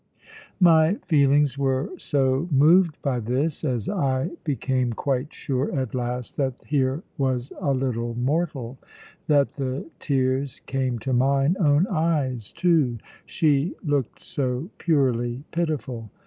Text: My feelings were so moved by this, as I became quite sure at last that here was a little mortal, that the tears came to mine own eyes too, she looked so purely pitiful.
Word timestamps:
My 0.59 0.95
feelings 1.05 1.59
were 1.59 1.91
so 1.99 2.47
moved 2.51 2.99
by 3.03 3.19
this, 3.19 3.63
as 3.63 3.87
I 3.87 4.31
became 4.43 4.93
quite 4.93 5.31
sure 5.31 5.71
at 5.79 5.93
last 5.93 6.37
that 6.37 6.55
here 6.65 7.03
was 7.19 7.51
a 7.61 7.71
little 7.71 8.15
mortal, 8.15 8.79
that 9.27 9.57
the 9.57 9.87
tears 9.99 10.59
came 10.65 10.97
to 11.05 11.13
mine 11.13 11.55
own 11.59 11.85
eyes 11.85 12.51
too, 12.51 12.97
she 13.27 13.75
looked 13.83 14.23
so 14.23 14.71
purely 14.79 15.43
pitiful. 15.51 16.09